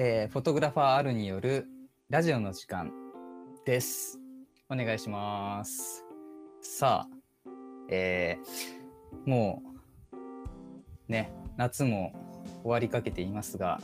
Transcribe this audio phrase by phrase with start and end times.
[0.00, 1.66] えーフォトグラファー R による
[2.08, 2.92] ラジオの時間
[3.66, 4.20] です。
[4.70, 6.04] お願いします。
[6.62, 7.50] さあ、
[7.90, 9.60] えーも
[11.08, 12.12] う、ね、夏も
[12.62, 13.80] 終わりかけていますが、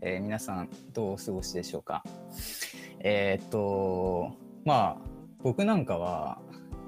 [0.00, 2.04] えー皆さんどうお過ごしでしょうか？
[3.00, 4.30] えーっと、
[4.64, 4.96] まあ、
[5.42, 6.38] 僕なんかは、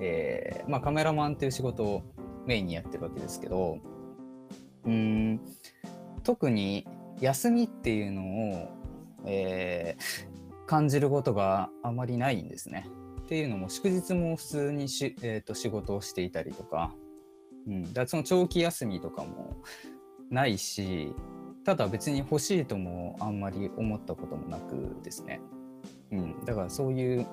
[0.00, 2.02] えーまあ、カメラマンっていう仕事を
[2.46, 3.78] メインにやってるわけですけど、
[4.84, 5.40] うん、
[6.22, 6.86] 特に
[7.20, 8.68] 休みっていうのを、
[9.26, 10.30] えー
[10.70, 12.86] 感じることがあまりないんですね。
[13.22, 16.94] っていうのも祝日も普通にし、えーと仕事をしていたりとか、
[17.66, 19.56] うん、だからその長期休みとかも
[20.30, 21.12] ないし
[21.64, 25.40] ただ別に欲しいともあんまり思ったこともなくですね、
[26.12, 27.26] うん、だからそういう、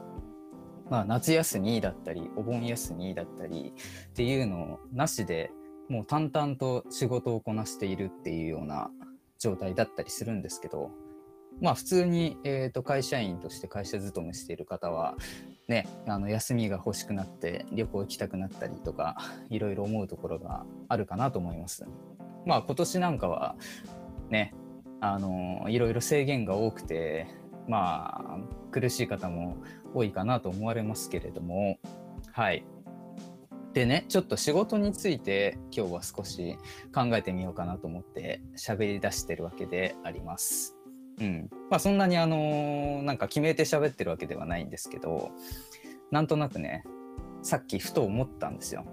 [0.90, 3.72] まあ、夏休みだったりお盆休みだったり
[4.10, 5.51] っていうのなしで
[5.90, 8.90] もう淡々と仕事をこなしているっていうような
[9.40, 10.91] 状態だったりするんですけど
[11.62, 15.16] まあ普通に、えー、と会社員として会社勤めしている方は
[15.68, 19.18] ねあの休みが欲しくなって旅行行きたくなったりとか
[19.49, 21.85] いろいろ思うところがあるかなと思います。
[22.46, 23.55] まあ今年なんかは
[24.29, 24.54] ね
[25.02, 27.27] あのいろいろ制限が多くて
[27.68, 28.40] まあ
[28.72, 29.57] 苦しい方も
[29.94, 31.79] 多いかなと思われますけれども
[32.32, 32.66] はい
[33.77, 36.57] でねちょっと仕事について今日は少し
[36.91, 40.75] 考えてみようかなと思って喋り出してるわけであります。
[41.21, 45.29] うん、まあそんなにあのなんか決めて喋ってるわけではないんですけど
[46.09, 46.85] なんとなくね
[47.43, 48.83] さっきふと思ったんですよ。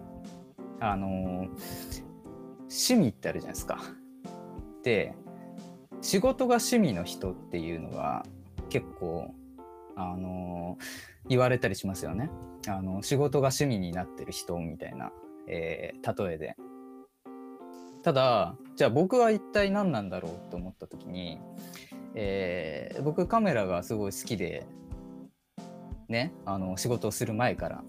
[0.80, 1.48] あの
[2.68, 3.82] 趣味ってあるじゃないですか。
[4.82, 5.14] で
[6.02, 8.26] 仕事が趣味の人っていうのが
[8.68, 9.34] 結構
[9.96, 10.78] あの
[11.28, 12.30] 言われたりしますよね。
[12.68, 15.12] あの仕事が趣味になってる人みたいな、
[15.46, 16.56] えー例えで。
[18.02, 21.38] ただじゃあ僕は一体何なんだろうと思った時に、
[22.14, 24.66] えー僕カメラがすごい好きで
[26.08, 27.82] ねあの仕事をする前から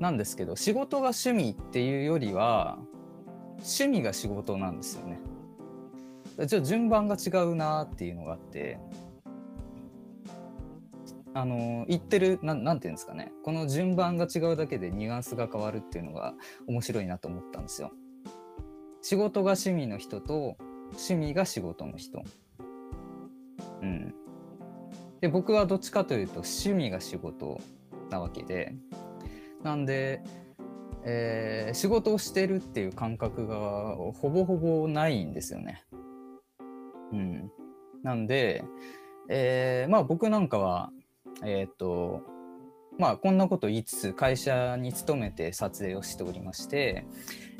[0.00, 2.78] なんですけど仕事が趣味っていうよりは
[3.58, 5.18] 趣味が仕事なんですよね。
[6.38, 8.78] ちょっと順番が違うなっていうのがあって
[11.38, 16.34] あの言ってるななんていうんですかねこの順番が違うだけでニュアンスが変わるっていうのが
[16.66, 17.92] 面白いなと思ったんですよ。
[19.02, 20.56] 仕事が趣味の人と
[20.88, 22.24] 趣味が仕事の人。
[23.82, 24.14] うん。
[25.20, 27.60] で僕はどっちかというと趣味が仕事
[28.10, 28.74] なわけで
[29.62, 30.22] なんで、
[31.04, 35.84] えー仕事をしてるっていう感覚がほぼほぼないんですよね。
[37.12, 37.52] うん。
[38.02, 38.64] なんで、
[39.28, 40.90] えーまあ僕なんかは、
[41.44, 42.22] えーと、
[42.98, 47.06] まあこんなこと言いつつ会社に勤めて撮影をしておりまして、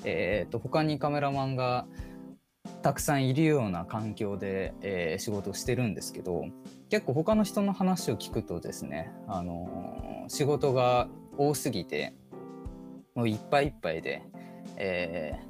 [0.04, 1.86] えーと他にカメラマンが
[2.82, 6.44] たくさんいるような環境で、えー仕事をしてるんですけど
[6.90, 11.08] 結構他の人の話を聞くとですね、あのー仕事が
[11.38, 12.14] 多すぎて
[13.14, 14.22] もういっぱいいっぱいで、
[14.76, 15.48] えー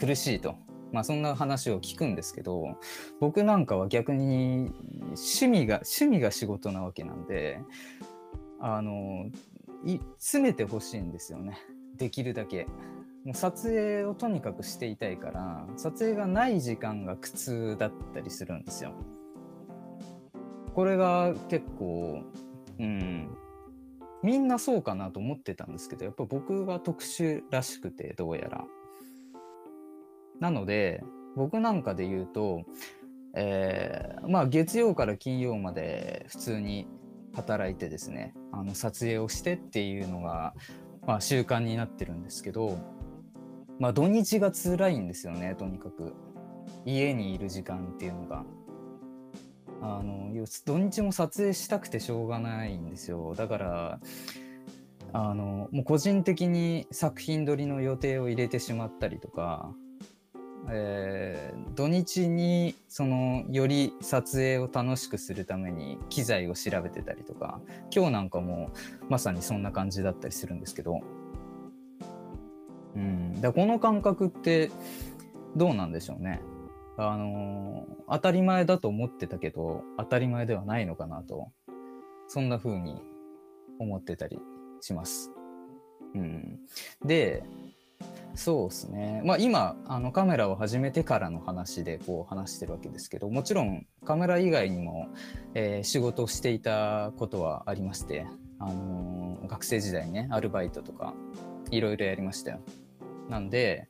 [0.00, 0.54] 苦しいと、
[0.92, 2.76] まあ、そんな話を聞くんですけど
[3.20, 7.60] 僕なんかは逆に趣味が趣味が仕事なわけなんで
[8.60, 9.26] あの
[9.84, 11.58] い詰めてほしいんですよね
[11.96, 12.66] できるだけ。
[13.24, 18.94] もう撮影をとにかくしていたいから撮影がない時間が苦痛だったりするんですよ。
[20.74, 22.22] これが結構
[22.78, 23.28] うん
[24.22, 28.64] みんなそうかなと思ってたんですけどやっぱ僕は特殊らしくてどうやら。
[30.40, 31.02] なので
[31.36, 32.64] 僕なんかで言うと、
[33.34, 36.88] えーまあ月曜から金曜まで普通に
[37.34, 40.54] 働いてですねあの撮影をしてっていうのが、
[41.06, 42.78] まあ、習慣になってるんですけど、
[43.78, 46.14] まあ、土日が辛いんですよねとにかく
[46.84, 48.44] 家にいる時間っていうのが。
[49.82, 50.30] あの
[50.66, 54.00] 土日も撮影したくてしょうがないんですよだから
[55.14, 59.72] あのもう個人的に作品撮りの予定を入れてしまったりとか、
[60.70, 67.60] えー土日にそのより撮影を楽しくするために機材を調べてたりとか
[67.94, 68.70] 今日なんかも
[69.08, 71.00] まさにそんな感じだったりするんですけど、
[72.96, 74.70] うん、だこの感覚って
[75.56, 76.42] どうなんでしょうね。
[76.98, 81.52] あのー当たり前だと思ってたけど当たり前ではないのかなと
[82.26, 83.00] そんな風に
[83.78, 84.38] 思ってたり
[84.80, 85.30] します。
[86.14, 86.58] うん、
[87.04, 87.44] で
[88.34, 95.08] そうですねまあ今あのカメラを始めてからの話でこう話してるわけですけどもちろんカメラ以外にも、
[95.54, 98.26] えー仕事をしていたことはありまして、
[98.58, 101.14] あのー学生時代ねアルバイトとか
[101.70, 102.60] いろいろやりましたよ。
[103.28, 103.88] なんで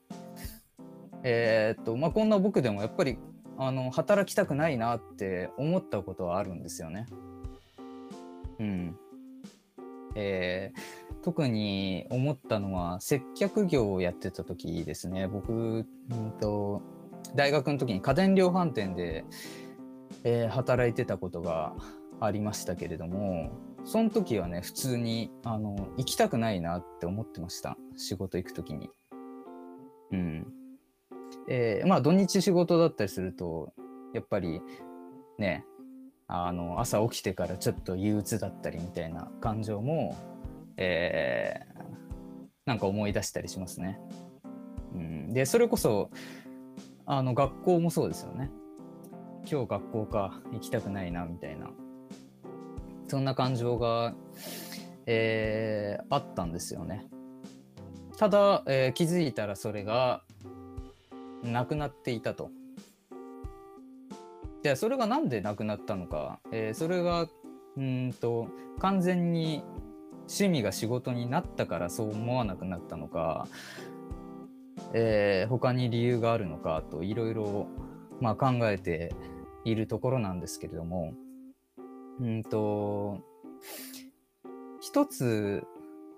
[1.23, 3.19] えーっとまあこんな僕でもやっぱり
[3.59, 7.07] あの働きたくないなって思ったことはあるんですよね。
[8.59, 8.97] うん
[10.15, 15.29] えー、特に思ったのは接客業をやってた時ですね。
[15.29, 16.83] 僕、うんと、
[17.35, 19.25] 大学の時に家電量販店で、
[20.25, 21.75] えー、働いてたことが
[22.21, 23.51] ありましたけれども
[23.85, 27.77] その時はね普通にあの行きたくないなって思ってました。
[27.97, 28.91] 仕事行く時に。
[30.13, 30.47] うん。
[31.49, 33.73] えー、まあ土日仕事だったりすると
[34.13, 34.61] やっぱり
[35.39, 35.65] ね
[36.27, 40.17] あの朝起きてからちょっと憂鬱だったりみたいな感情も、
[40.81, 41.82] えー、
[42.65, 44.00] なんか思い出したりしますね。
[44.94, 46.11] うん、でそれこそ
[47.06, 48.50] あの学校もそうですよね。
[49.50, 51.71] 今日学校か行きたくないなみたいな
[53.09, 54.15] そんな感情が、
[55.06, 57.06] えー、あったんですよね。
[58.17, 60.23] ただ、えー、気づいたらそれが
[61.43, 62.50] なくなっていたと。
[64.62, 67.26] じゃあそれが何でなくなったのか、えー、それが
[67.76, 68.49] うんと
[68.79, 69.62] 完全に
[70.31, 73.49] 趣味が仕事になったからそう思わなくなったのか、
[74.94, 77.67] えー、他に理由があるのかといろいろ
[78.21, 78.37] 考
[78.71, 79.12] えて
[79.65, 81.15] いるところなんですけれども
[82.21, 83.19] うんと
[84.81, 85.65] 一つ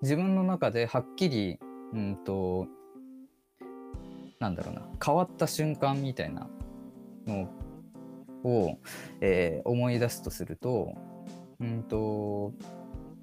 [0.03, 1.59] 自分の中ではっきり
[1.93, 2.67] うんと
[4.39, 6.47] なんだろうな変わった瞬間みたいな
[7.25, 7.49] の
[8.43, 8.77] を、
[9.21, 10.93] えー、思い出すとすると
[11.59, 12.53] うんと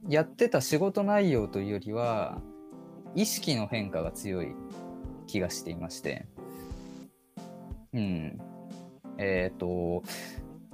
[0.08, 2.40] やってた仕事内容というよりは
[3.14, 4.54] 意識の変化が強い
[5.26, 6.26] 気がしていまして
[7.92, 8.38] うん
[9.18, 10.02] えっ、と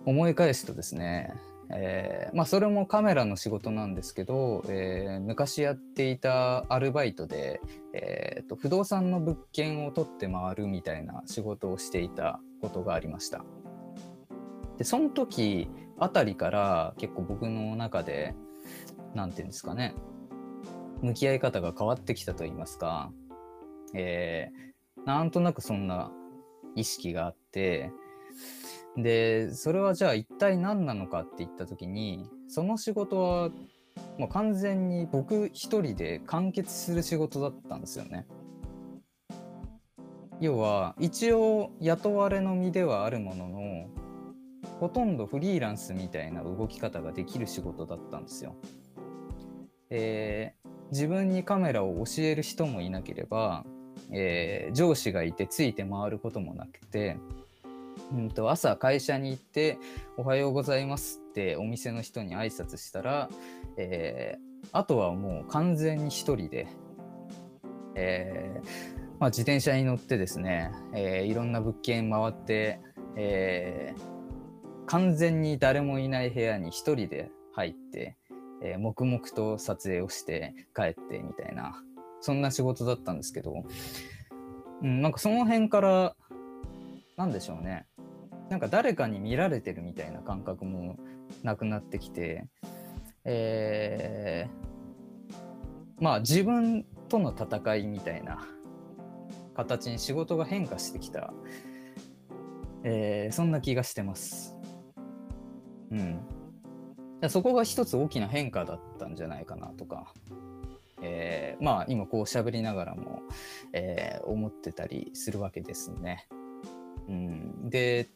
[0.05, 1.35] 思い返すとですね
[1.71, 7.61] えー、まあそれもカメラの仕事なんですけど、えー、昔やっていたアルバイトで、
[7.93, 13.45] えーと、不動産の物件を取って回るみたいな仕事をしていたことがありました。
[14.79, 15.69] でその時
[15.99, 18.35] あたりから結構僕の中で
[19.17, 19.95] 何て言うんですかね
[21.03, 23.11] 向き合い方が変わってきたと言いますか、
[23.95, 26.11] えー、なんとなくそんな
[26.75, 27.91] 意識があって
[28.97, 33.51] でそれはじゃあ一体何なのかって言った時にその仕事は
[34.19, 38.27] もう完全に僕一人で完結する仕事だったんですよね。
[40.39, 43.89] 要は一応雇われの身ではあるものの
[44.81, 48.55] ほとんどフリーランスみたいな動き方ができる仕事だったんですよ。
[49.91, 53.65] えー、自分にカメラを教える人もいなければ、
[54.11, 57.17] えー、上司がいてついて回ることもなくて
[58.13, 59.79] うんと朝会社に行って
[60.17, 63.29] 「おはようございます」ってお店の人に挨拶したら、
[63.77, 66.69] えー、あとはもう完全に一人で、
[67.95, 72.81] えーまあ、自転車に乗ってですね、えー、いろんな物件回って、
[73.17, 78.17] えー、完全に誰もいない部屋に一人で入って、
[78.63, 81.83] えー、黙々と撮影をして帰ってみたいな
[82.21, 83.65] そんな仕事だったんですけど、
[84.83, 86.17] うん、なんかその辺から
[87.17, 87.87] なんでしょうね
[88.51, 90.97] なんか誰かに見られてるみたいな感覚も
[91.43, 92.47] なくなってきて、
[93.25, 98.47] えー、まあ自分との戦いみたいな
[99.55, 101.33] 形に仕事が変化してきた、
[102.85, 104.57] えー、そんな気がしてます。
[105.91, 106.36] うん。
[107.29, 110.13] そこが一つ大きな変化だったんじゃないかなとか、
[111.03, 113.23] えー、まあ今こう喋りながらも、
[113.73, 116.29] えー、思ってたりするわけですね。
[117.09, 118.09] うん、で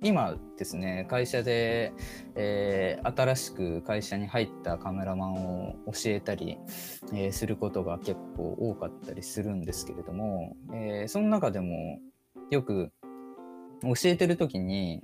[0.00, 1.92] 今ですね会社で、
[2.36, 6.58] えー、新しく会社に入ったカメラマンを教えたり、
[7.12, 11.98] えー、することが結構多かったりするんですけれども、えー、その中でも
[12.50, 12.92] よく
[13.82, 15.02] 教えてる時に、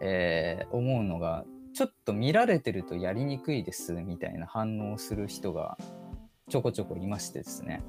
[0.00, 5.78] え思うのがちょっと見られてるとやりにくいですみたいな反応をする人が
[6.48, 7.82] ちょこちょこいましてですね。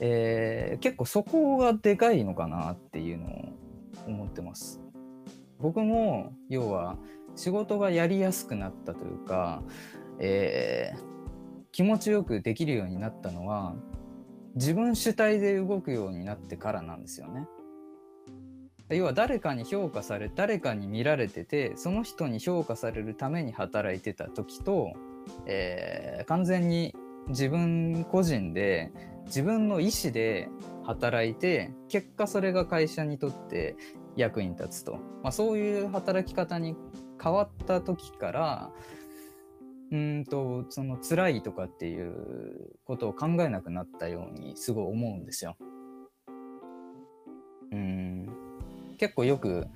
[0.00, 3.48] えー、結構そこがでかいのかなっていうのを
[4.06, 4.80] 思ってます。
[5.58, 6.98] 僕も要は
[7.34, 9.62] 仕事がやりやすくなったというか、
[10.18, 11.00] えー、
[11.72, 13.74] 気持ちよくできるようになったのは
[14.54, 17.46] 自分主体で動くようになってからなんですよね。
[18.88, 24.92] 要は誰かに評価され誰かに見られててその人に評価されるために働いてた時と、
[25.46, 26.94] えー、完全に
[27.28, 28.92] 自分個人で
[29.26, 30.48] 自分の意思で
[30.84, 33.76] 働いて結果それが会社にとって
[34.14, 36.76] 役に立つと、まあ、そういう働き方に
[37.20, 38.70] 変わった時から
[39.90, 45.56] うんとその辛いとかっていうことを考えなくなったようにすごい思うんですよ。
[48.96, 49.66] 結構よく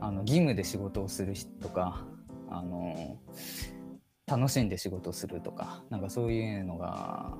[0.00, 2.04] あの義務で仕事をする人とか
[2.50, 3.18] あの
[4.26, 7.34] 楽しんで仕事をするとかなんかそういうのが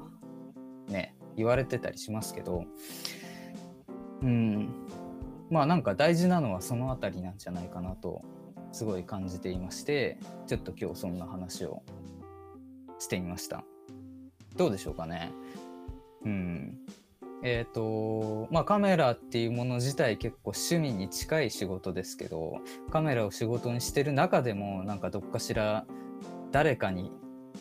[0.88, 2.64] ね言われてたりしますけど
[4.22, 4.68] うん。
[5.50, 8.22] まあなんか大事なのはその辺りなんじゃないかなと
[8.72, 11.82] すごい感じていましてちょっと今日そんな話を
[12.98, 13.64] してみました。
[14.56, 15.32] どうでしょうかね。
[16.24, 16.78] うん。
[17.46, 22.60] え、ー、とまあカメラっていうもの自体結構趣味に近い仕事ですけど
[22.90, 25.84] カメラを仕事にしてる中でもなんかどっかしら
[26.50, 27.12] 誰かに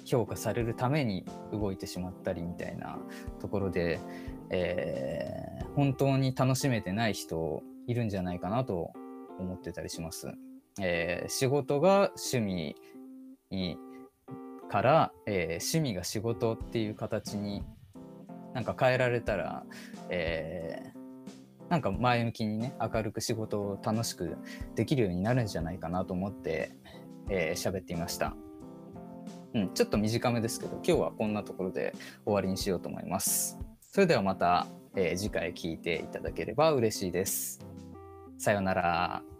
[0.06, 2.98] 評価されるために動いてしまったりみたいな
[3.42, 4.00] ところで、
[4.50, 8.92] えー、本当に楽しめてない人いるんじゃないかなと
[9.38, 10.34] 思ってたりします。
[10.80, 12.76] えー、仕事が趣味
[13.52, 13.78] に
[14.70, 17.64] から、えー、趣味が仕事っていう形に
[18.54, 19.64] なんか変えられたら、
[20.10, 24.38] えー、なんか前向きにね明るく仕事を楽しく
[24.76, 26.72] できるようになるんじゃないかなと思って
[27.28, 28.36] 喋、えー、っていました。
[29.54, 31.94] うん、ちょっと短めですけど今日はこんなところで
[32.26, 33.60] 終わりにしようと思います。
[33.82, 37.60] それではまた、えー、次回聞いていただければ嬉しいです。
[38.38, 39.33] さようなら。